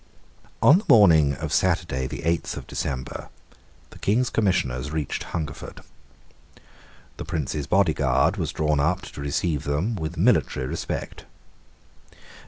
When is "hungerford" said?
5.25-5.83